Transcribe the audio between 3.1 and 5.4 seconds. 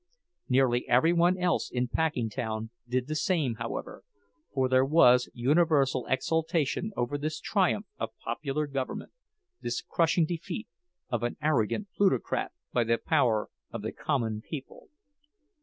same, however, for there was